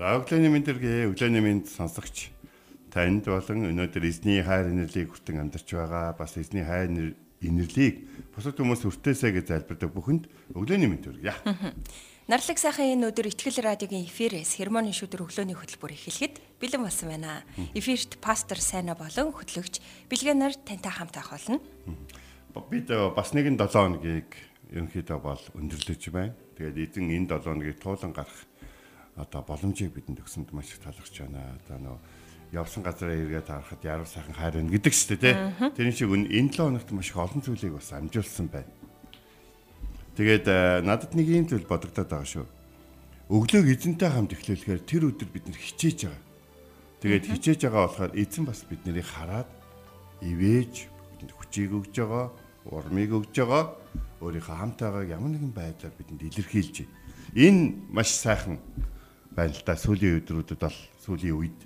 [0.00, 2.32] За өглөөний мэндэргээ өглөөний мэнд сонсогч
[2.88, 7.12] танд болон өнөөдөр эзний хайр инэрлийг хүртэн амьдарч байгаа бас эзний хайр
[7.44, 10.24] инэрлийг бусад хүмүүс хүртээсэй гэж залбирдаг бүхэнд
[10.56, 11.36] өглөөний мэнд хүргье.
[12.32, 17.44] Нарлаг сайхан энэ өдөр ихтгэл радиогийн эфирээс хермоны шүдэр өглөөний хөтөлбөр эхлэхэд бэлэн болсон байна.
[17.76, 21.60] Эфирт пастор Сайна болон хөтлөгч Билгэнаар тантай хамт байх болно.
[22.72, 24.32] Бид бас нэгэн 7 хоногийг
[24.72, 26.32] ерөнхийдөө бол өндөрлөж байна.
[26.56, 28.48] Тэгээд эзэн энэ 7 хоногийг туулан гарах
[29.16, 31.56] одоо боломжийг бидэнд өгсөнд маш их талархж байна.
[31.66, 31.98] Одоо нөө
[32.52, 36.58] явсан газараа эргээд харахад яруу сайхан хайр байна гэдэг ч тийм тэрэн шиг энэ 7
[36.58, 38.70] хоногт маш их олон зүйлийг бас амжуулсан байна.
[40.18, 42.46] Тэгээд э, надад нэг юм зүйл бодогдоод байгаа шүү.
[43.30, 46.22] Өглөөг эзэнтэй хамт эхлүүлэхээр тэр өдөр бид нэр хичээж байгаа.
[46.98, 49.48] Тэгээд хичээж байгаа болохоор эзэн бас бид нарыг хараад
[50.26, 52.26] ивэж бидэнд хүчийг өгж байгаа,
[52.66, 53.64] урмыг өгж байгаа,
[54.18, 56.96] өөрийнхөө хамтайгааг ямар нэгэн байдлаар бидэнд илэрхийлж байна.
[57.38, 57.62] Энэ
[57.94, 58.58] маш сайхан
[59.34, 61.60] байна л да сүүлийн өдрүүдэд бол сүүлийн үед.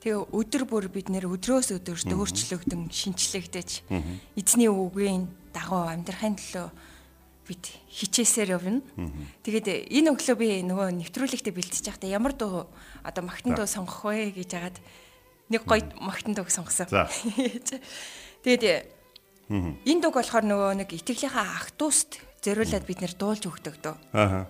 [0.00, 3.84] Тэгээ өдөр бүр бид нэр өдрөөс өдөрт өөрчлөгдөн шинчлэгдэж
[4.36, 6.68] эзний үгийн дагуу амьдрахын төлөө
[7.48, 8.80] бид хичээсээр явна.
[9.44, 12.68] Тэгээд энэ өглөө би нөгөө нэвтрүүлэгтээ бэлтэж байхдаа ямар дуу
[13.04, 14.78] одоо магтан дуу сонгох вэ гэж хагаад
[15.48, 16.88] нэг гоё магтан дууг сонгосон.
[18.44, 18.64] Тэгээд
[19.48, 23.96] энэ дууг болохоор нөгөө нэг итгэлийнхаа ах дүүст зориулаад бид нэр дуулж өгдөг дөө.
[24.12, 24.48] Аа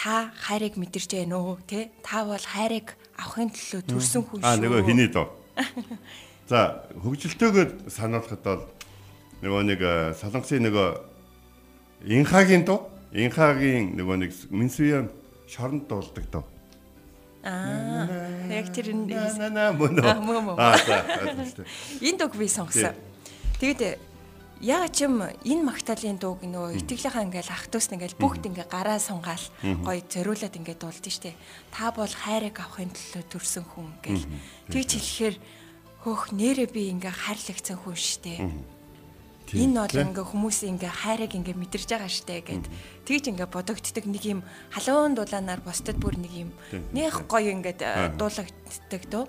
[0.00, 4.48] та хайрыг мэдэрч байна уу те та бол хайрыг авахын төлөө төрсөн хүн шүү.
[4.48, 5.28] Аа нөгөө хиний доо.
[6.50, 8.64] За хөгжилтөөгөө сануулхад бол
[9.44, 9.80] нөгөө нэг
[10.16, 10.88] солонгосын нөгөө
[12.16, 15.12] инхагийн доо инхагийн нөгөө нэг Минсуян
[15.44, 16.44] шоронд дуулдаг доо.
[17.44, 18.08] Аа
[18.48, 20.56] яг тэр энэ мөн үү.
[20.56, 21.04] Аа за.
[22.00, 22.96] Энэ дог би сонгосон.
[23.60, 24.00] Тэгэд
[24.60, 28.68] яг ч юм энэ магтаалын дууг нөгөө итгэлийнхаа ингээл ах トゥ ус ингээл бүгд ингээ
[28.68, 31.32] гараа сунгаал гоё зориулаад ингээ дуулдаг штэ.
[31.72, 34.28] Та бол хайрыг авахын төлөө төрсэн хүн ингээл
[34.68, 35.36] тэгж хэлэхээр
[36.04, 38.36] хөөх нэрээ би ингээ хайрлагдсан хүн штэ.
[39.56, 42.66] Энэ бол ингээ хүмүүс ингээ хайрыг ингээ мэдэрж байгаа штэ гэд.
[43.08, 44.40] Тэгж ингээ бодогддаг нэг юм
[44.76, 46.50] халуун дулаанаар бусдад бүр нэг юм
[46.92, 47.80] нэх гоё ингээ
[48.20, 49.24] дуулагддаг дөө.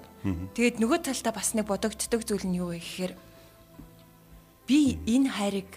[0.60, 3.31] Тэгээд нөгөө талдаа бас нэг бодогддог зүйл нь юу вэ гэхээр
[4.68, 5.72] би энэ хайрыг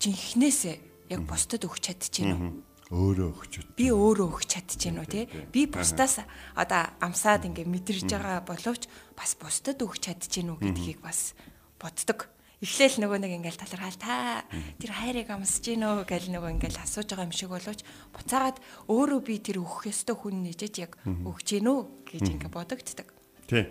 [0.00, 0.76] жинхнээсээ
[1.12, 2.52] яг бусдад өгч чадчихэв үү?
[2.92, 3.66] Өөрөө өгч чад.
[3.76, 5.22] Би өөрөө өгч чадчихэв үү те?
[5.48, 6.20] Би бусдаас
[6.52, 11.32] одоо амсаад ингээ мэдэрж байгаа боловч бас бусдад өгч чадчихэв үү гэдгийг бас
[11.80, 12.28] боддог.
[12.64, 14.44] Эхлээл нөгөө нэг ингээл талархаал та
[14.80, 17.80] тэр хайрыг амсаж гин үү гэл нөгөө ингээл асууж байгаа юм шиг боловч
[18.14, 18.56] буцаагаад
[18.88, 23.08] өөрөө би тэр өгөх ёстой хүн нэжэж яг өгч гин үү гэж ингээ бодогддаг.
[23.52, 23.68] Тий.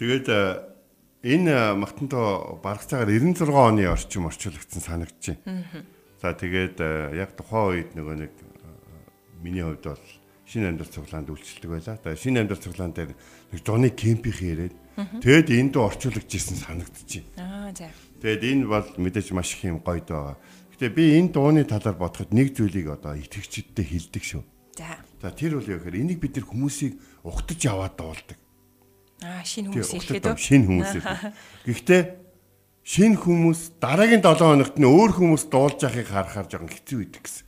[0.00, 0.26] Тэгээд
[1.22, 5.06] энэ магтантоо барагцаагаар 96 оны орчим орчуулагдсан байна.
[6.22, 6.78] За тэгээд
[7.14, 8.32] яг тухайн үед нөгөө нэг
[9.42, 10.04] миний хувьд бол
[10.46, 11.96] шинэ амьдрал цуглаанд үйлчлдэг байлаа.
[12.02, 14.74] Тэгээд шинэ амьдрал цуглаан дээр нэг зуны кемпийн яриад
[15.22, 16.84] тэгээд энд орчуулагдж ирсэн байна.
[17.38, 17.88] Аа за.
[18.20, 20.36] Тэгээд энэ бол мэдээж маш их юм гоё доо.
[20.76, 24.42] Гэтэ би энэ дууны талаар бодоход нэг зүйлийг одоо итгэгчдтэй хэлдэг шүү.
[24.76, 25.00] За.
[25.22, 28.38] За тэр юу гэхээр энийг бид нар хүмүүсийг ухтаж аваад дуулдаг.
[29.22, 30.36] Аа шинэ хүмүүс ирэхэд үү?
[30.38, 31.34] Шинэ хүмүүс ирэхэд.
[31.66, 32.02] Гэхдээ
[32.82, 37.46] шинэ хүмүүс дараагийн 7 хоногт нь өөр хүмүүс дуулж яхахыг харахаар жоохон хэцүү үйдэг гэсэн.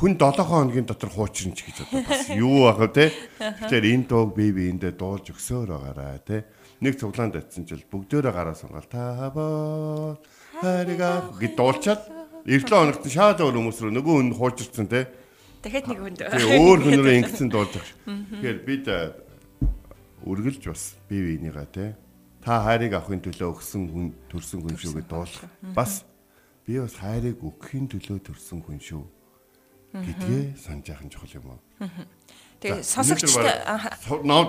[0.00, 3.06] Хүн 7 хоногийн дотор хуучрын ч гэж одоо бас юу ах вэ те.
[3.36, 6.48] Тэгэхээр энэ дууг би би эндээ дуулж өгсөөр байгаараа те.
[6.80, 10.16] Нэг цуглаанд атсан чил бүгдөө гараа сунгаал та боо
[10.56, 12.02] харига гэж дуулчаад
[12.48, 15.12] 7 хоногт шаад өөр хүмүүс рүү нөгөө хүн хуучирсан те.
[15.60, 16.20] Дахиад нэг хүнд.
[16.24, 17.76] Тэгээ өөр хүн рүү ингэсэн дуулж.
[18.08, 18.84] Тэгэхээр бид
[20.26, 21.96] үргэлж бас бие биенийгаа те
[22.44, 25.44] та хайрыг авахын төлөө өгсөн хүн төрсөн хүн шүү гэж дуулах.
[25.76, 26.04] Бас
[26.64, 29.04] би бас хайрыг өгөхийн төлөө төрсөн хүн шүү
[29.92, 31.60] гэдгээ санаж яхан чухал юм уу?
[32.60, 33.56] Тэгээ сонсогчтой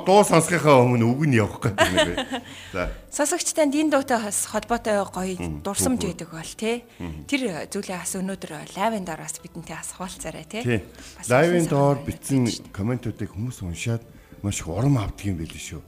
[0.04, 2.44] дуу сонсохынхаа өмнө үг нь явах гэдэг нэг бай.
[2.76, 2.92] За.
[3.08, 6.84] Сонсогчтой энэ дуутай холбоотой гоё дурсамж байдаг бол тий.
[7.26, 10.84] Тэр зүйлээ бас өнөөдөр лайвын доор бас бидэнтэй бас хуваалцаарай тий.
[11.32, 14.04] Лайвын доор бичсэн комментуудыг хүмүүс уншаад
[14.44, 15.82] маш их урам авдаг юм байл шүү.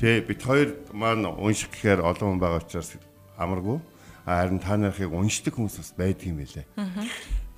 [0.00, 2.98] Тэ бид хоёр маань унших гэхээр олон хүн байгаа учраас
[3.38, 3.78] амаргүй.
[4.26, 6.66] Харин та нарыг уншдаг хүмүүс бас байдаг юм байлээ.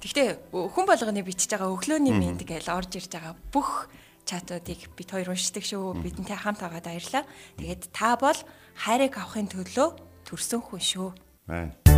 [0.03, 3.89] Гэхдээ хүн болгоны бичиж байгаа өглөөний мэд гэж орж ирж байгаа бүх
[4.29, 6.03] чатуудыг бид хоёр уншдаг шүү.
[6.03, 7.25] Бидэнтэй хамт аваад баярлаа.
[7.57, 8.39] Тэгээд та бол
[8.77, 9.89] хайрыг авахын төлөө
[10.27, 11.09] төрсөн хүн шүү.
[11.47, 11.96] Байна.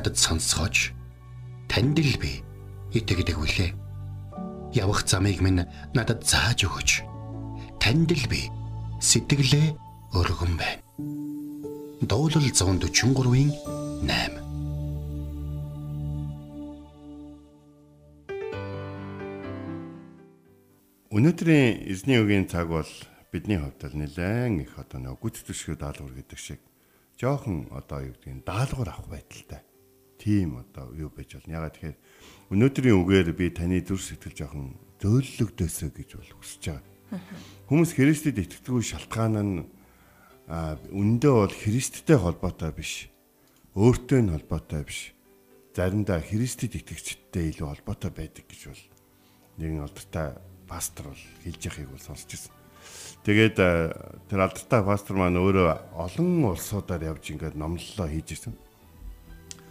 [0.00, 0.96] Надад сонсгооч.
[1.68, 2.40] Танд л би
[2.96, 3.76] итгэдэг үлээ.
[4.72, 7.04] Явах замыг минь надад зааж өгөөч.
[7.76, 8.48] Танд л би
[8.96, 9.76] сэтгэлээ
[10.16, 10.80] өргөн байна.
[12.00, 13.52] Дуулал 143-ийн
[14.08, 14.40] 8
[21.12, 22.88] Өнөөдрийн эзний үгийн цаг бол
[23.28, 26.64] бидний хувьд л нэлээд их одоо нэг гүц төшгөө даалгавар гэдэг шиг
[27.20, 29.60] жоохон одоо юу гэдгийг даалгавар авах байдалтай.
[30.20, 31.56] Тийм одоо юу байж болно.
[31.56, 31.96] Ягаад тэгэхээр
[32.52, 36.84] өнөөдрийн үгээр би таны зүрх сэтгэл жоохон зөөллөгдөөсөө гэж бол хүсэж байгаа.
[37.72, 39.54] Хүмүүс Христэд итгэдэггүй шалтгаан нь
[40.92, 43.08] үндэ бол Христтэй холбоотой биш.
[43.72, 45.16] Өөртөө нь холбоотой биш.
[45.72, 48.84] Заримдаа Христэд итгэгчдтэй илүү холбоотой байдаг гэж бол
[49.56, 50.36] нэгэн алдартай
[50.68, 52.52] пастор бол хэлж яхийг бол сонсч ирсэн.
[53.24, 53.56] Тэгээд
[54.28, 58.54] тэр алдартай пастор маань өөрөө олон улсуудаар явж ингээд номлолоо хийж ирсэн.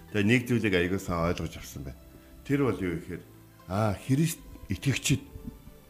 [0.10, 2.02] Тэгээ нэг зүйлийг аягуулсан ойлгож авсан байна.
[2.42, 3.22] Тэр бол юу гэхээр
[3.70, 4.42] аа Христ
[4.74, 5.22] итгэгчид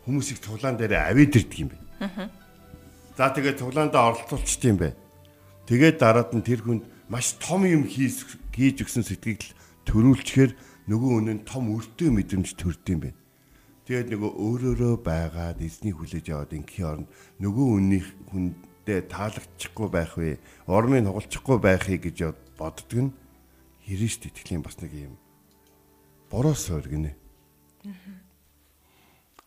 [0.03, 2.27] хүмүүсийг цуглаан дээр авид ирдэг юм байна.
[3.15, 4.99] За тэгээд цуглаандаа оролцуулчт юм байна.
[5.71, 9.55] Тэгээд дараад нь тэр хүнд маш том юм хийж хийж өгсөн сэтгэл
[9.87, 10.51] төрүүлчихээр
[10.91, 13.19] нөгөө үнэн том өртөө мэдрэмж төрд юм байна.
[13.87, 17.09] Тэгээд нөгөө өөрөөрөө байгаад эзний хүлээж аваад ингийн оронд
[17.39, 20.37] нөгөө үннийх хүндээ таалагдчихгүй байх вэ?
[20.67, 22.17] Ормыг хугалчихгүй байхыг гэж
[22.59, 23.11] боддөг нь
[23.89, 25.17] Христ итгэлийн бас нэг юм
[26.29, 27.17] бороо суур гинэ.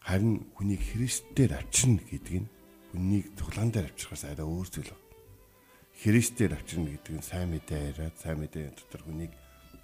[0.02, 2.50] Харин хүнийг Христээр авчирна гэдэг нь
[2.90, 5.06] хүнийг цуглаан дээр авчрахаас арай өөр зүйл байна.
[6.02, 9.30] Христээр авчирна гэдэг нь сайн мэдээ яриад сайн мэдээ дотор хүнийг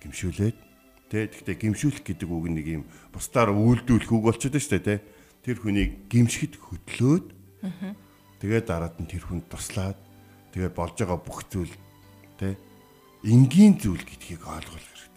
[0.02, 0.58] гимшүүлээд
[1.06, 2.84] тэ гэхдээ гимшүүлэх гэдэг үг нэг юм
[3.14, 5.06] бусдаар үйлдүүлэх үг болчиход шүү дээ тэ
[5.46, 7.26] тэр хүнийг гимшгэд хөдлөөд
[8.42, 9.98] тэгээд дараад нь тэр хүнд туслаад
[10.50, 11.70] тэгээд болж байгаа бүх зүйл
[12.42, 12.58] тэ
[13.25, 15.10] энгийн зүйл гэдгийг ойлгох хэрэгтэй.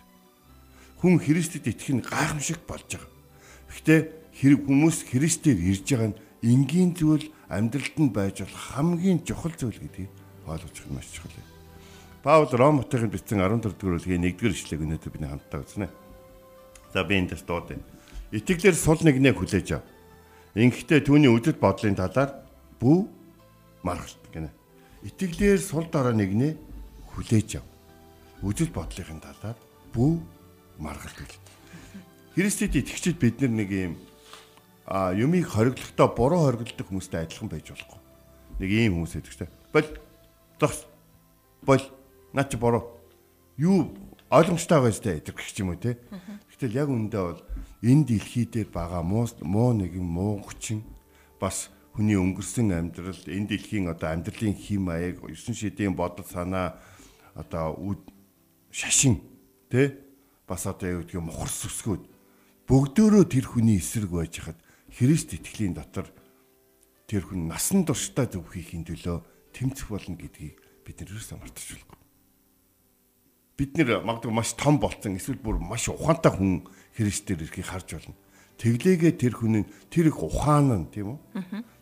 [1.02, 3.10] Хүн Христэд итгэх нь гайхамшиг болж байгаа.
[3.70, 4.00] Гэхдээ
[4.34, 9.78] хэрэг хүмүүс Христээр ирж байгаа нь энгийн зүйл амьдралд нь байж болох хамгийн чухал зүйл
[9.78, 10.10] гэдгийг
[10.50, 11.48] ойлгож байгаа маш чухал юм.
[12.26, 15.90] Паул Ром хотын бичсэн 14 дугаар бүлгийн 1-р ишлэгийг өнөөдөр бид хамтдаа үзнэ.
[16.94, 17.82] За би эндээс дуудая.
[18.34, 19.86] Итгэлээр сул нэгнээ хүлээж ав.
[20.58, 22.46] Ингэхдээ түүний үдэт бодлын талаар
[22.78, 22.98] бүү
[23.86, 24.54] маргалт гинэ.
[25.06, 26.54] Итгэлээр сул дараа нэгнээ
[27.14, 27.71] хүлээж ав
[28.42, 29.58] үжил бодлын талаар
[29.94, 30.20] бүү
[30.82, 31.36] маргалдал.
[32.36, 33.94] Христэд итгэгчид бид нэг юм
[34.86, 38.00] а юмыг хориглохдоо буруу хориглодог хүмүүстэй адилхан байж болохгүй.
[38.60, 39.48] Нэг ийм хүмүүс ч.
[39.72, 39.88] Бол
[40.60, 40.86] тос
[41.62, 41.84] бол
[42.34, 42.98] наа чи буруу.
[43.58, 43.94] Юу
[44.32, 46.00] ойлгомжтой сте тэр гэх юм уу те.
[46.50, 47.42] Гэтэл яг үндэ бол
[47.84, 50.84] энэ дэлхий дээр байгаа муу муу нэгэн муу хүчин
[51.40, 56.80] бас хүний өнгөрсөн амьдрал энэ дэлхийн одоо амьдралын хим маяг 9 шидийн бодол санаа
[57.36, 57.76] одоо
[58.72, 59.22] шашин
[59.70, 60.00] тэ
[60.48, 62.04] бас одоо юу гэдгийг мохор сүсгөөд
[62.68, 64.58] бүгдөө тэр хүний эсрэг байж хад
[64.92, 66.08] Христ итгэлийн дотор
[67.08, 70.56] тэр хүн насан туршдаа зөв хийхин төлөө тэмцэх болно гэдгийг
[70.88, 72.00] бид нэрээс мартаж болохгүй.
[73.60, 76.64] Бид нэр магадгүй маш том болцсон эсвэл бүр маш ухаантай хүн
[76.96, 78.16] Христээр ирэхийг харж болно.
[78.60, 81.20] Тэглээгээ тэр хүн нь тэр их ухаан нь тийм үү?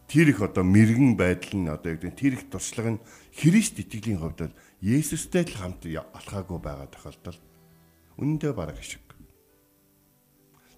[0.09, 3.03] Тэр их одоо мэрэгэн байдал нь одоо яг тэр их туршлага нь
[3.33, 7.43] Христ итгэлийн хувьд Есүстэй л хамт алхаагүй байгаа тохиолдолд
[8.15, 9.03] үнэндээ бараг шиг.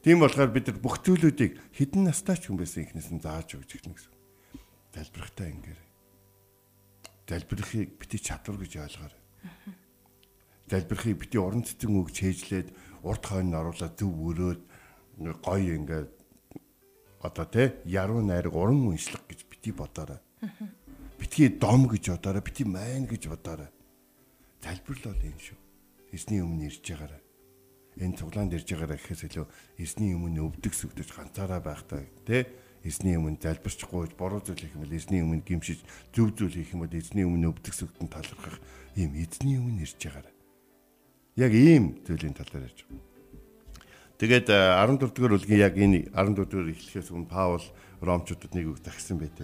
[0.01, 3.77] Тийм болохоор бид нар бүх зүйлүүдийг хідэн настай ч хүн байсан ихнээс нь зааж өгч
[3.77, 4.13] гэнэ гэсэн.
[4.97, 5.81] Залбирхтаа ингээр.
[7.29, 9.21] Залбирхыг бити чадвар гэж ойлгоорой.
[10.65, 12.73] Залбирхыг бити уран цэцэн үг чэйжлээд
[13.05, 14.61] урд хойно оруулаад зөв өрөөд
[15.45, 16.09] гоё ингээд
[17.21, 20.17] одоо тий яруу найраг уран уншлах гэж бити бодоорой.
[21.21, 23.69] Битгий дом гэж бодоорой, бити майн гэж бодоорой
[24.71, 25.57] залбирлал бол энэ шүү.
[26.15, 27.21] Эзний өмнө ирж байгаарай.
[27.99, 29.45] Энэ цуглаанд ирж байгаарай гэхээс илүү
[29.83, 32.47] эзний өмнө өвдөг сүгдэж ганцаараа байхдаа тий
[32.87, 35.83] эзний өмнө залбирчихгүй буруу зүйл хийх юм бол эзний өмнө гимшиж
[36.15, 38.57] зөв зүйл хийх юм бол эзний өмнө өвдөг сүгтэн талархах
[38.95, 40.35] ийм эзний өмнө ирж байгаарай.
[41.35, 43.03] Яг ийм зүйлийн талаар ярьж байгаа.
[44.23, 47.65] Тэгээд 14 дугаар бүлгийн яг энэ 14 дугаар эхлэхээс өмнө Паул
[47.99, 49.35] Ромчуудад нэг үг тагсан байт.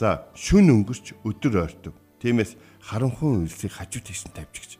[0.00, 1.94] За шүн өнгөрч өдөр ойртов
[2.24, 4.72] Тиймээс харанхуй үлсийг хажуу тийш нь тавьчих гэж.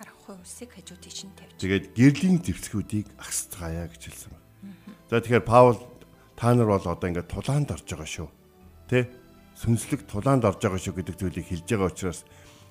[0.00, 1.60] Харанхуй үлсийг хажуу тийш нь тавьчих.
[1.60, 4.48] Тэгээд гэрлийн зэвсгүүдийг агсцгаая гэж хэлсэн байна.
[5.12, 5.76] За тэгэхээр Паул
[6.32, 8.28] та нар бол одоо ингээд тулаанд орж байгаа шүү.
[8.88, 9.12] Тэ?
[9.52, 12.24] Сүнслэг тулаанд орж байгаа шүү гэдэг зүйлийг хэлж байгаа учраас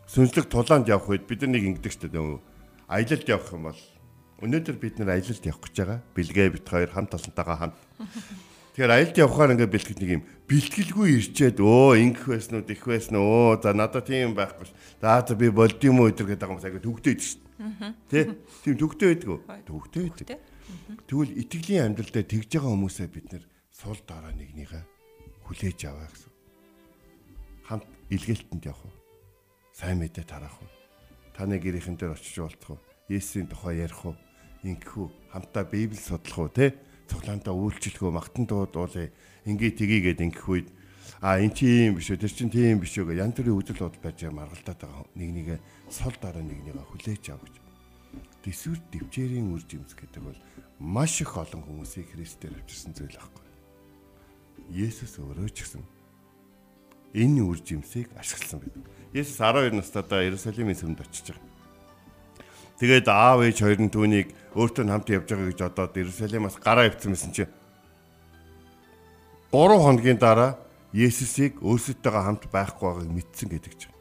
[0.10, 2.42] сүнслэг тулаанд явах үед бид нар нэг ингэдэг ч дээ
[2.90, 3.82] аялалд явах юм бол
[4.44, 6.00] өнөөдөр бид нар аялалд явах гэж байгаа.
[6.18, 7.78] Бэлгээ бит хоёр хамт олонтойгоо хамт
[8.74, 13.16] Тэгэхээр аялд явахаар ингээд бэлтгэж нэг юм бэлтгэлгүй ирчээд өө ингэх байсан уу, их байсан
[13.22, 14.74] уу, за надад тийм байхгүй ш.
[14.98, 17.38] За за би болд юм уу өдр гэдэг юм сайн төгтөөд ш.
[18.10, 18.34] Тэ?
[18.66, 19.46] Тийм төгтөө байдаг уу?
[19.46, 20.42] Төгтөө байдаг.
[21.06, 24.84] Тэгвэл итгэлийн амьдралдаа тэгж байгаа хүмүүсээ бид нэр сул дараа нэгнийхээ
[25.46, 26.34] хүлээж аваа гэсэн.
[27.70, 28.96] Хамт илгээлтэнд явах уу?
[29.70, 30.72] Сайн мэдээ тараах уу?
[31.38, 32.82] Таны гэрийнхэн дээр очиж болтох уу?
[33.06, 34.18] Есүсийн тухай ярих уу?
[34.66, 35.08] Ингэх үү?
[35.30, 36.74] Хамтаа Библийг судлах уу, тэ?
[37.14, 39.14] Цуглаантаа үйлчлэхөө магтан дуудуулъя.
[39.46, 40.68] Ингээ тгийгээд ингэх үед
[41.22, 44.02] а эн чи юм биш үү тэр чин тийм биш үү янз бүрийн үзэл бодол
[44.02, 45.56] байж маргалдаад байгаа нэг нэгэ
[45.94, 47.56] сул дараа нэг нэгэ хүлээж ав гэж.
[48.44, 50.40] Тэсвэр дэвчээрийн үр жимс гэдэг бол
[50.84, 53.48] маш их олон хүмүүсийг Христээр авчирсан зүйл аахгүй.
[54.74, 55.84] Есүс өөрөө ч гэсэн
[57.16, 58.84] энэ үр жимсийг ашигласан байдаг.
[59.16, 61.53] Есүс 12 настайдаа Иерусалимийн сүмд очиж байгаа.
[62.80, 67.32] Тэгээд аав ээж хоёр нь түүнийг өөртөө хамт явж байгаа гэж одоод Иерусалимаас гараа ивцсэн
[67.34, 67.52] чинь
[69.54, 70.58] 3 хоногийн дараа
[70.94, 73.94] Есүсийг өөрсөдтэйгээ хамт байхгүй байгааг мэдсэн гэдэг чинь.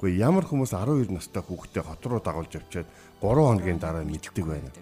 [0.00, 2.88] Гэхдээ ямар хүмүүс 12 настай хүүхдээ хот руу дагуулж авчиад
[3.20, 4.72] 3 хоногийн дараа мэддэг байна.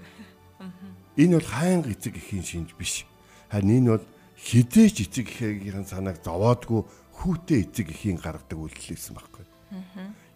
[1.19, 3.07] Энэ бол хайнга эцэг эхийн шинж биш.
[3.51, 4.07] Харин энэ бол
[4.39, 6.87] хизээч эцэг эхийн санааг зовоодгүй
[7.19, 9.45] хүүтэй эцэг эхийн гаргадаг үйлдэл байсан байхгүй.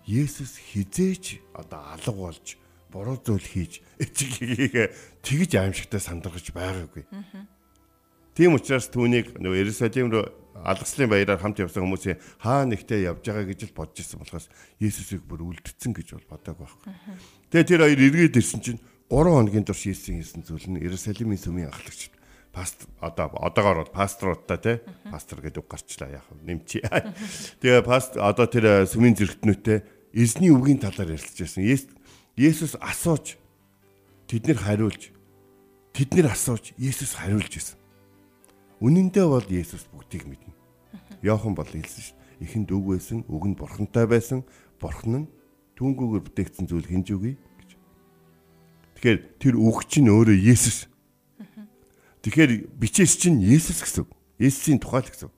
[0.07, 2.59] Есүс хизээч одоо алга болж
[2.95, 4.87] буруу зүйл хийж эцэг эхийгээ
[5.27, 7.03] тэгж аимшигтай сандаргаж байгаагүй.
[8.39, 10.31] Тийм учраас түүнийг нөгөө Иерусалим руу
[10.63, 14.47] алгаслын баяраар хамт явсан хүмүүсийн хаа нэгтээ явж байгаа гэж л бодож ирсэн болохоос
[14.79, 16.93] Есүсийг бүр үлдсэн гэж бол бодоагүй байхгүй.
[17.51, 21.71] Тэгээ тэр хоёр эргээд ирсэн чинь 3 хоногийн турш Есүсийн хийсэн зүйл нь Иерусалимын сүмийн
[21.71, 22.11] ахлагч
[22.55, 24.77] пастор одоо одоогоор бол пасторуудтай тий
[25.11, 26.83] пастор гэдэг үг гарчлаа вэ нэмчи.
[27.63, 29.83] Тэгээ паст одоо тэр сүмийн зэрэгтнүүтэй
[30.15, 31.67] эзний үгийн талаар ярилцж байсан.
[31.67, 31.94] Есүс
[32.83, 33.39] асууж
[34.27, 35.15] тэднэр хариулж
[35.95, 37.79] тэднэр асууж Есүс хариулж байсан.
[38.83, 40.53] Үнэн дээр бол Есүс бүгдийг мэднэ.
[41.23, 42.43] Йохан бол хэлсэн шүү дээ.
[42.43, 44.43] Эхэнд үг байсан, үг нь бурхантай байсан.
[44.83, 45.31] Бурхан нь
[45.79, 47.71] түүнгүүгээр бүтээгдсэн зүйл хинж үгүй гэж.
[48.99, 50.91] Тэгэхээр тэр үг чинь өөрөө Есүс.
[52.27, 54.11] Тэгэхээр бичээс чинь Есүс гэсэн.
[54.43, 55.31] Есүсийн тухай л гэсэн.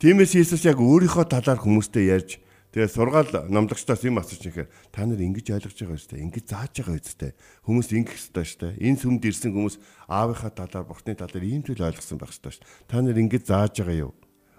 [0.00, 5.16] Тиймээс Есүс яг өөрийнхөө талаар хүмүүстэй ярьж Тэгээ сургаал номлогчдоос юм асууж ихээр та нар
[5.16, 6.20] ингэж ойлгож байгаа үстэй.
[6.20, 7.32] Ингэж зааж байгаа үстэй.
[7.64, 8.76] Хүмүүс ингэх ёстой штэ.
[8.76, 12.68] Энэ сүмд ирсэн хүмүүс аавынхаа талаар, бурхны талаар ийм зүйл ойлгосон байх ёстой штэ.
[12.84, 14.12] Та нар ингэж зааж байгаа юу?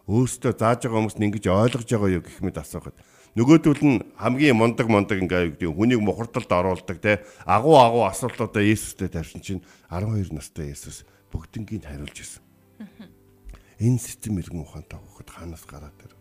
[0.09, 2.97] Өөрсдөө зааж байгаа хүмүүс нь ингэж ойлгож байгаа юу гэх мэт асуухад
[3.37, 9.05] нөгөөдөл нь хамгийн мундаг мундаг ингээ юу хүнийг мухардалд оруулдаг те агуу агуу асуултуудаа Есүстэй
[9.05, 9.61] тавьсан чинь
[9.93, 12.41] 12 настай Есүс бүгднийг хариулж ирсэн.
[13.79, 16.17] Энэ сэтэм мэрэгэн ухаантай хөхөд хаанаас гараад ирв?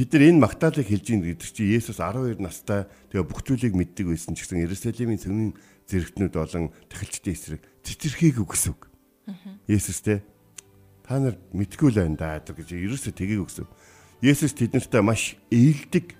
[0.00, 4.08] Тэд нар энэ магтаалыг хэлж ийн гэдэг чинь Есүс 12 настай тэгээ бүх зүйлийг мэддэг
[4.08, 5.52] байсан ч гэсэн Иерусалимын цөмийн
[5.92, 8.88] зэрэгтнүүд болон тахилчдын эсрэг цэцэрхийг үг.
[9.68, 10.24] Есүс те
[11.04, 13.68] та нар мэдгүй л байна да гэж ерөөсөө тгийг өгсөн.
[14.24, 16.16] Есүс тэднэртэй маш ээлдэг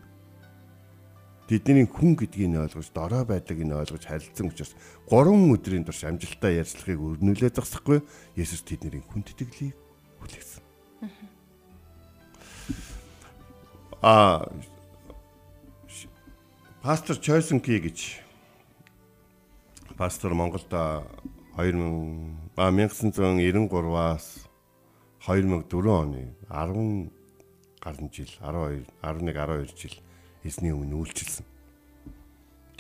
[1.49, 4.77] тэдний хүн гэдгийг ойлгож дорой байдгийг нь ойлгож харилцсан учраас
[5.09, 8.05] 3 өдрийн турш амжилттай ярьцлагыг өрнүүлээ зогсохгүй
[8.37, 9.73] Есүс тэдний хүн тэтгэлийг
[10.21, 10.61] хүлээсэн.
[14.03, 14.49] А
[16.81, 18.25] пастор Чойсон Ки гэж
[19.99, 24.49] пастор Монголд 2000 а 1993-аас
[25.21, 27.13] 2004 оны 10
[27.85, 29.93] гаруй жил 12 11 12 жил
[30.45, 31.45] эзний өмнө үйлчилсэн.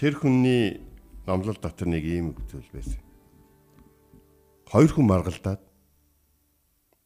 [0.00, 0.80] Тэр хүний
[1.28, 2.96] номлол дотор нэг ийм зүйл байсан.
[4.72, 5.60] Хоёр хүн маргалдаад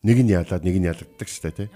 [0.07, 1.71] нэг нь ялаад нэг нь ялагддаг шүү дээ тий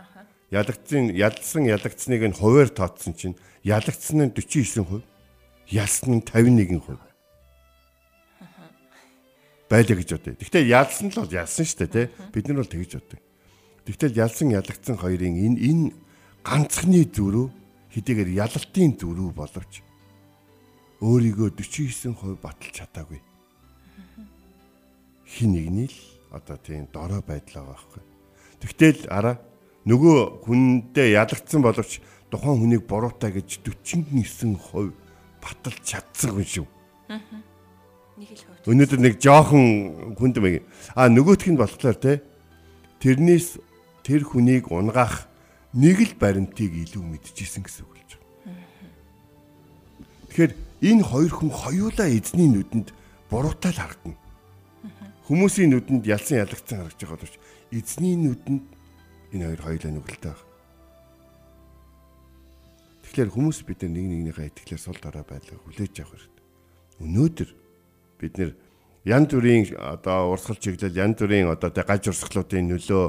[0.50, 5.04] ялагдсан ялсан ялагдсныг нь хуваар тооцсон чинь ялагдсан нь 49%,
[5.68, 7.08] ялсан нь 51%.
[9.68, 10.32] байлаа гэж бодъё.
[10.40, 12.06] Гэхдээ ялсан л бол ялсан шүү дээ, тий?
[12.32, 13.20] Бид нар бол тэгж боддог.
[13.84, 15.86] Тэгтэл ялсан ялагдсан хоёрын энэ энэ
[16.40, 17.46] ганцхны зүрүү
[17.92, 19.84] хэдийгээр ялалтын зүрүү боловч
[21.04, 23.20] өөрийгөө 49% баталж чадаагүй.
[25.28, 25.98] Хин нэгний л
[26.32, 28.02] одоо тийм дорой байдал байгаа байхгүй.
[28.64, 29.36] Тэгтэл араа
[29.88, 34.92] нөгөө хүндээ ялагдсан боловч тухайн хүнийг буруутай гэж 49%
[35.40, 36.66] баталж чадсан хүн шүү.
[38.18, 38.68] Нэг л хувь.
[38.68, 40.66] Өнөөдөр нэг жоохон хүнд мэг.
[40.92, 42.20] А нөгөөх нь болохоор те
[43.00, 43.56] тэрнээс
[44.04, 45.24] тэр хүнийг унгаах
[45.72, 48.60] нэг л баримтыг илүү мэдчихсэн гэсэн үг болж байна.
[50.28, 50.52] Тэгэхээр
[50.84, 52.92] энэ хоёр хүн хоёулаа эзний нүдэнд
[53.32, 54.18] буруутай л харагдана.
[55.28, 57.36] Хүмүүсийн нүдэнд ялсан ялагдсан харагдаж байгаа боловч
[57.72, 58.77] эзний нүдэнд
[59.32, 60.46] энэ хоёр хоёулаа нүгэлтэй байна.
[63.08, 66.44] Тэгэхээр хүмүүс бид нэг нэгнийхээ итгэлээр сул дорой байдлыг хүлээж авах хэрэгтэй.
[67.04, 67.50] Өнөөдөр
[68.20, 68.50] бид нэр
[69.08, 73.04] янз бүрийн одоо урсгал чиглэл янз бүрийн одоо тэ гаж урсгалуудын нөлөө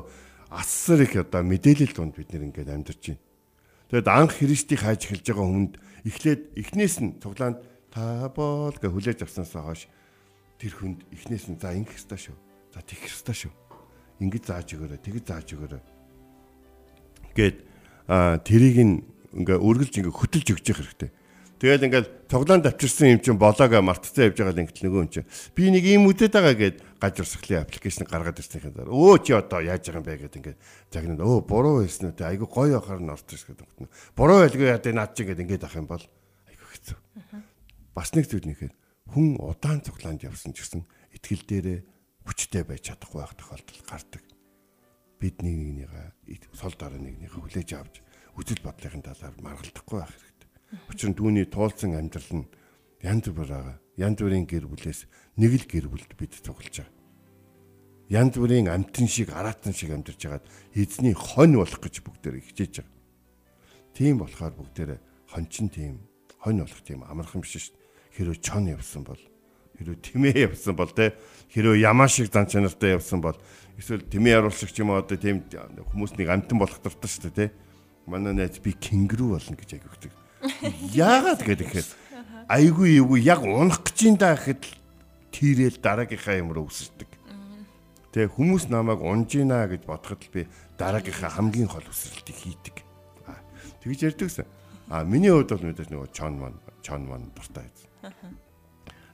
[0.55, 3.23] асар их одоо мэдээлэл донд бид нэр ингээд амьдарч байна.
[3.91, 5.73] Тэгэд анх Христийг хайж эхэлж байгаа хүнд
[6.07, 7.59] эхлээд эхнээс нь цуглаанд
[7.91, 9.91] та бол гэж хүлээж авснаас хойш
[10.63, 12.37] тэр хүнд эхнээс нь за ингэх ёстой шүү.
[12.71, 13.53] За тэгэх ёстой шүү.
[14.23, 15.98] Ингэж зааж өгөөрэй, тэгж зааж өгөөрэй
[17.35, 17.57] гээд
[18.45, 18.77] тэрийг
[19.33, 21.11] ингээ үргэлж ингээ хөтөлж өгч явах хэрэгтэй.
[21.59, 25.27] Тэгэл ингээл цоглоон давчирсан юм чинь болоога мартцсан явж байгаа л ингээл нөгөө юм чинь
[25.51, 29.59] би нэг ийм үдэд байгаа гэд гаж урсгалын аппликейшн гаргаад ирсэнийхэн дараа өө чи одоо
[29.59, 33.03] яаж байгаа юм бэ гэд ингээд загнаад өө буруу байсан үү те айгу гоё ахаар
[33.03, 33.91] нь орчих гэдэг юм.
[34.15, 36.05] Буруу байлгүй яа наад чи ингээд ингээд ах юм бол
[36.47, 36.97] айгу хэцүү.
[37.91, 38.73] Бас нэг зүйл нэхэд
[39.11, 41.79] хүн удаан цоглоонд явсан ч гэсэн итгэл дээрээ
[42.23, 44.28] хүчтэй байж чадахгүй байх тохиолдол гардаг
[45.19, 45.55] бид нэг
[45.85, 47.95] нэгнийгээ сул дараа нэгнийхээ хүлээж авч
[48.39, 50.49] үжил бодлогын талаар маргалдахгүй байх хэрэгтэй.
[50.87, 52.47] Учир нь түүний туулсан амьдрал нь
[53.03, 53.77] янз бүр байгаа.
[53.99, 56.95] Янз бүрийн гэр бүлээс нэг л гэр бүлд бид цуглаж байгаа.
[58.07, 62.95] Янз бүрийн амтэн шиг араатан шиг амьдарч хагаад эзний хонь болох гэж бүгдээр хичээж байгаа.
[63.91, 64.91] Тийм болохоор бүгдээр
[65.35, 66.07] хончин тийм
[66.39, 67.87] хонь болох тийм амархан биш шүү дээ.
[68.15, 69.19] Хэрэв чон явсан бол
[69.79, 71.15] Хэрэв тэмээ явсан бол те
[71.55, 73.39] хэрэв ямаа шиг зан чанартай явсан бол
[73.79, 77.55] эсвэл тэмээ харуулагч юм одоо тийм хүмүүс нэг амтан болох дуртай шүү дээ те.
[78.03, 80.11] Манай найз би кенгуру болно гэж яг өгдөг.
[80.91, 81.87] Яагаад гэхээр
[82.51, 84.67] айгүй эвгүй яг унах гэж юм да гэхэд
[85.31, 87.07] тийрэл дараагийнхаа юмруу өсөрдөг.
[88.11, 90.41] Тэгээ хүмүүс намайг унж гинэ гэж бодоход л би
[90.75, 92.75] дараагийнхаа хамгийн хол өсрэлтийг хийдэг.
[93.85, 94.49] Тэгж ярьдагсан.
[94.89, 98.33] А миний хувьд бол мэдээж нөгөө чон ман чон ман дуртай байсан.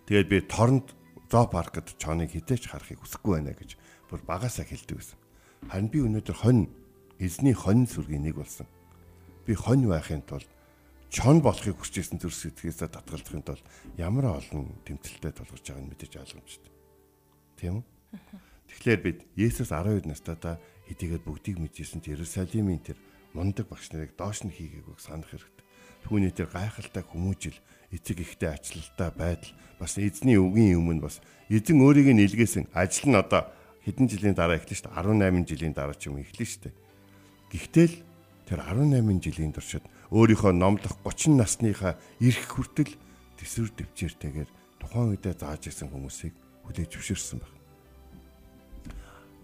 [0.07, 0.95] Тэгээд би торнд
[1.27, 3.75] зоо паркд чоныг хідээч харахыг хүсэхгүй байна гэж
[4.09, 5.17] бүр багасаа хэлдэг байсан.
[5.69, 6.69] Харин би өнөөдөр хонь
[7.19, 8.67] эзний хонь сүргийн нэг болсон.
[9.45, 10.49] Би хонь байхын тулд
[11.09, 13.63] чон болохыг хүсэж исэн зүрх сэтгэлээсээ татгалзахын тулд
[13.95, 16.73] ямар олон тэмцэлтэй тулгарч байгааг нь мэдээж ойлгомжтой.
[17.55, 17.83] Тийм үү?
[18.67, 20.59] Тэгэхээр бид Есүс 12 настайдаа
[20.91, 22.97] хэдийгээр бүгдийг мэдсэн Иерусалимийн тэр
[23.31, 25.65] мундаг багш нарыг доош нь хийгээгүйг санах хэрэгтэй.
[26.05, 27.57] Түүний тэр гайхалтай хүмүүжил,
[27.89, 33.17] эцэг ихтэй ачлалтай байдал бас эзний үгийн өмнө бас эзэн өөрийг нь илгээсэн ажил нь
[33.17, 33.49] одоо
[33.85, 36.75] хэдэн жилийн дараа эхлэн шүү дээ 18 жилийн дараа ч юм эхлэн шүү дээ.
[37.53, 37.97] Гэхдээ л
[38.49, 42.93] тэр 18 жилийн туршид өөрийнхөө номлох 30 насныхаа ирэх хүртэл
[43.37, 44.49] төсвөр төвчээртэйгээр
[44.81, 46.33] тухайн үедээ зааж исэн хүмүүсийг
[46.65, 47.53] хүлээж зөвшөөрсөн байна.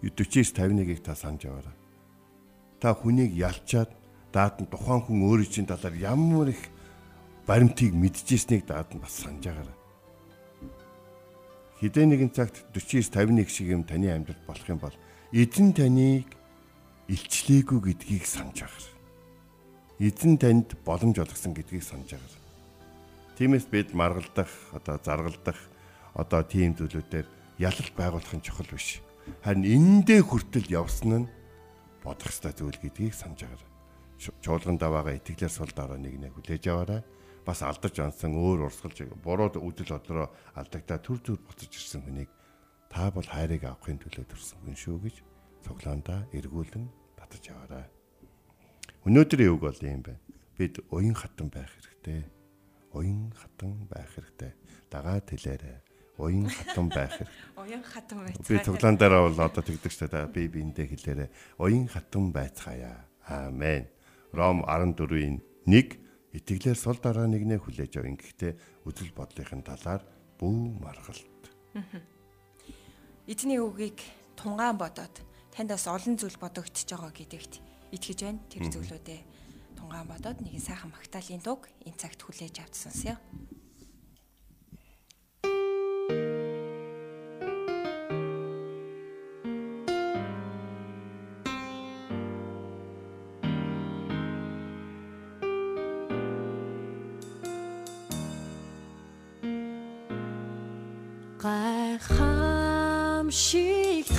[0.01, 1.77] 49-51-ийг та санаж яваарай.
[2.81, 3.93] Та хүнийг ялчаад
[4.33, 6.61] даад нь тухайн хүн өөрийн чинь талаар ямар их
[7.45, 9.80] баримтыг мэдчихсэнийг даад нь бас санаж байгаарай.
[11.81, 14.93] Хідээ нэгэн цагт 49 51 шиг юм таны амьдрал болох юм бол
[15.33, 16.29] эзэн таныг
[17.09, 18.95] илчлээгүй гэдгийг санаж байгаарай.
[19.97, 22.41] Эзэн танд боломж олгосон гэдгийг санаж байгаарай.
[23.41, 25.57] Тиймээс бид маргалдах, одоо заргалдах,
[26.13, 27.25] одоо тийм зүйлүүдээр
[27.57, 29.01] ялалт байгуулах нь чухал биш.
[29.41, 31.31] Харин эндээ хүртэл явсан нь
[32.05, 33.71] бодох ёстой зүйл гэдгийг санаж байгаарай
[34.45, 37.01] чуулгандаа байгаа итгэлээр сул дараа нэг нэг хүлээж аваарай.
[37.45, 42.29] Бас алдаж онсон өөр урсгалж буруу үдэл бодлороо алдагдаа төр төр буцаж ирсэн хүнийг
[42.89, 45.15] та бол хайрыг авахын төлөө төрсөн хүн шүү гэж
[45.65, 46.85] цуглаандаа эргүүлэн
[47.17, 47.87] татаж аваарай.
[49.07, 50.21] Өнөөдрийн үг бол юм байна.
[50.57, 52.29] Бид уян хатан байх хэрэгтэй.
[52.93, 54.53] Уян хатан байх хэрэгтэй.
[54.93, 55.81] Дагаа тэлээрэй
[56.21, 57.57] уян хатан байх хэрэгтэй.
[57.61, 58.47] Уян хатан байцгаая.
[58.47, 61.29] Би цуглаандаараа бол одоо тэгдэг ч та би биэндээ хэлээрэй.
[61.57, 63.09] Уян хатан байцгаая.
[63.25, 63.89] Аамен.
[64.33, 65.97] Ром 14-ийн 1
[66.31, 68.15] итгэлээр сул дараа нэгнээ хүлээж авъя.
[68.15, 68.53] Гэхдээ
[68.87, 70.01] үзэл бодлынхын талаар
[70.39, 71.43] бүү маргалт.
[73.27, 73.99] Эзний үгийг
[74.39, 75.15] тунгаан бодоод
[75.51, 77.53] таньдас олон зүйл бодогдож байгаа гэдэгт
[77.91, 78.39] итгэж байна.
[78.47, 79.19] Тэр зүйлүүдээ
[79.75, 83.15] тунгаан бодоод нэгэн сайхан магтаалын дуг энэ цагт хүлээж авч сонсъё.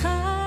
[0.02, 0.41] high.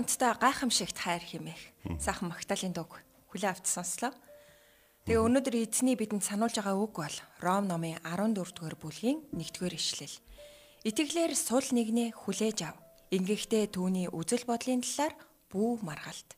[0.00, 1.60] Хамтдаа гайхамшигт хайр химээх
[2.00, 4.16] сайхан Магдалины дуг хүлээ авч сонслоо.
[5.04, 10.16] Тэгээ өнөөдөр эзний бидэнд сануулж байгаа үг бол Ром номын 14 дугаар бүлгийн 1-р ишлэл.
[10.88, 12.80] Итгэлээр сул нэгнээ хүлээж ав.
[13.12, 15.12] Ингэхдээ түүний үзэл бодлын талаар
[15.52, 16.32] бүү маргалт.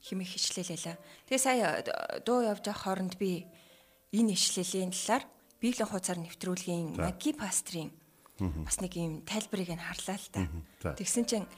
[0.00, 0.96] Химэх ишлэлээ.
[1.28, 1.84] Тэгээ сая
[2.24, 3.44] дуу явж байгаа хооронд би
[4.16, 5.28] энэ ишлэлийн талаар
[5.60, 7.92] Библийн хуудасаар нэвтрүүлгийн Маги пастрийн
[8.40, 10.48] бас нэг юм тайлбарыг нь харлаа л та.
[10.96, 11.48] Тэгсэн чинь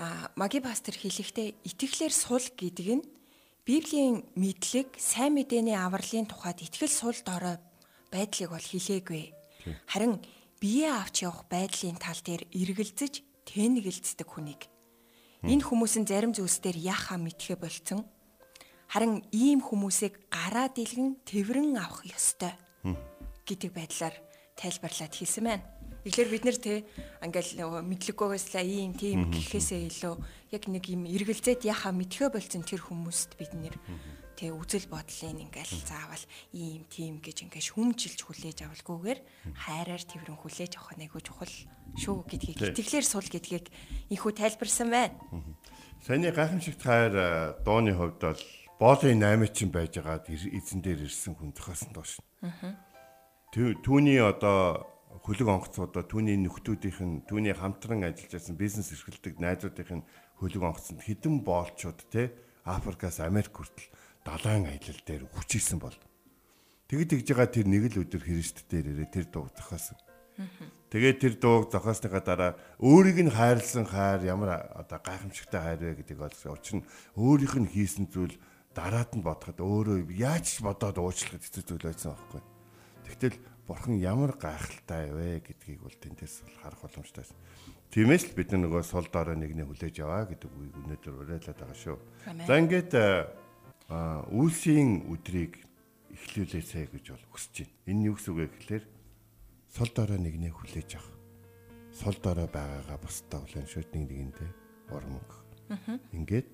[0.00, 3.04] а маги пастор хэлэхдээ итгэлээр сул гэдэг нь
[3.68, 7.60] Библийн мэдлэг, сайн мэдээний авралын тухайд итгэл сул дорой
[8.08, 9.36] байдлыг бол хэлээгүй.
[9.92, 10.24] Харин
[10.56, 14.72] бие авч явах байдлын тал дээр эргэлзэж тэнэгэлцдэг хүнийг.
[15.44, 18.08] Энэ хүмүүсийн зарим зүйлсээр яхаа мэдхэ болцсон.
[18.88, 22.56] Харин ийм хүмүүсийг гараа дэлгэн тэрвэн авах ёстой
[23.44, 24.16] гэдэг байдлаар
[24.56, 25.64] тайлбарлаад хэлсэн байна.
[26.04, 26.74] Тэгэхээр бид нэр те
[27.20, 30.14] ингээл нөгөө мэдлэггүйгээсла ийм тийм гэхээсээ илүү
[30.56, 33.76] яг нэг юм эргэлзээд яхаа мэдхөө болцсон тэр хүмүүст бид нэр
[34.40, 36.24] те үзэл бодлын ингээл заавал
[36.56, 39.20] ийм тийм гэж ингээд хүмжилж хүлээж авалгүйгээр
[39.52, 41.54] хайраар тэрэн хүлээж авах нэг чухал
[42.00, 43.68] шүү гэдгийг итгэлээр сул гэдгийг
[44.08, 45.20] инхүү тайлбарсан байна.
[46.00, 47.14] Саяны гайхамшигт хайр
[47.60, 48.42] дууны хувьд бол
[48.80, 52.24] боолын 8 чин байж байгаа эзэн дээр ирсэн хүн зохиосон доо шин.
[53.52, 60.06] Түүний одоо хөлөг онгоцуудаа түүний нөхдүүдийнх нь түүний хамтран ажиллаж байсан бизнес эрхэлдэг найзуудынх нь
[60.38, 62.30] хөлөг онгоцонд хідэн боолчууд те
[62.62, 63.90] Африкаас Америк хүртэл
[64.22, 65.96] далайн аялал дээр хүчээсэн бол
[66.86, 69.98] тэгэд тэгж байгаа тэр нэг л өдөр Христ дээр ирээ тэр дууг зохиосон.
[70.90, 76.22] Тэгээд тэр дууг зохиосныхаа дараа өөрийг нь хайрлсан хайр ямар одоо гайхамшигтай хайр вэ гэдгийг
[76.22, 76.54] олсон.
[76.54, 78.34] Учир нь өөрийнх нь хийсэн зүйл
[78.74, 82.42] дараад нь бодоход өөрөө яаж ч бодоод уучлахад хэцүү зүйл байсан байхгүй.
[83.06, 83.36] Тэгтэл
[83.70, 87.22] бурхан ямар гайхалтай вэ гэдгийг бол тэндээс бол харах боломжтой.
[87.94, 91.96] Тиймээс л бид нөгөө сул дорой нэгнээ хүлээж аваа гэдэг үгийг өнөөдөр уриалаад байгаа шүү.
[92.50, 92.92] За ингээд
[94.34, 95.62] үйлсийн өдрийг
[96.10, 97.74] эхлүүлээсэй гэж бол хүсэж байна.
[97.86, 98.84] Энэ юу гэсэн үг вэ гэхээр
[99.70, 101.18] сул дорой нэгнээ хүлээж авах.
[101.94, 104.50] Сул дорой байгаагаа бусдаа хүлээн шүүд нэг нэгэндээ
[104.90, 105.30] ормог.
[106.10, 106.48] Ингээд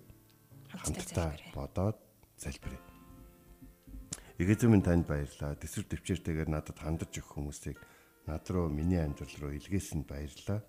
[0.68, 1.96] хамтдаа бодоод
[2.36, 2.85] залбирая.
[4.36, 5.56] Эгэзэн минь танд баярлалаа.
[5.56, 7.80] Тэсвэр төвчээртэйгээр надад хандаж өгөх хүмүүсийг
[8.28, 10.60] над руу миний амьдрал руу илгээсэнд баярлалаа.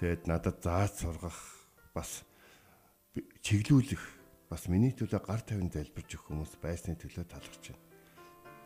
[0.00, 1.36] Тэгэд надад зааж сургах
[1.92, 2.24] бас
[3.44, 4.00] чиглүүлэх
[4.48, 7.84] бас миний төлөө гар тавин залбирч өгөх хүмүүс байсны төлөө талархаж байна.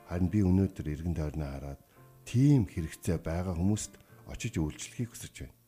[0.07, 1.81] Харин би өнөөдөр эргэн тойрноо хараад
[2.23, 3.99] тийм хэрэгцээ байгаа хүмүүст
[4.31, 5.59] очиж үйлчлэхийг хүсэж байна.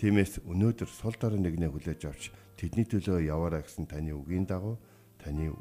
[0.00, 4.80] Тиймээс өнөөдөр сул дорой нэгнээ хүлээж авч тэдний төлөө яваарай гэсэн таны үгийн дагуу
[5.20, 5.52] таны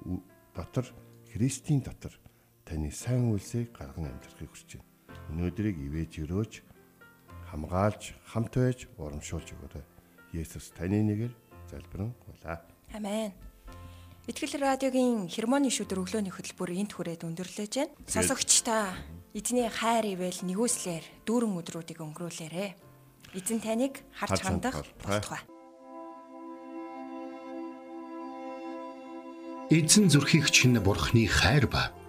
[0.55, 0.87] дотор
[1.35, 2.15] Христийн дотор
[2.65, 4.89] таны сайн үйлсийг гарган амьдрахыг хүсэж байна.
[5.29, 6.53] Өнөөдрийг ивэж өрөөж
[7.53, 9.85] хамгаалж хамт байж урамшуулж өгөөрэй.
[10.33, 11.33] Есүс таны нэрээр
[11.69, 12.65] залбирэн гуйлаа.
[12.97, 13.37] Амен.
[14.25, 17.93] Итгэл радиогийн хермоны шүдэр өглөөний хөтөлбөр энт хүрээд өндөрлөж байна.
[18.09, 18.97] Сонсогч та
[19.37, 22.73] эзний хайр ивэл нэгүслэр дүүрэн өдрүүдийг өнгөрүүлээрэ.
[23.37, 25.45] Эзэн таныг харж хандах болтугай.
[29.69, 31.93] Эзэн зүрхийг чинь бурхны хайр ба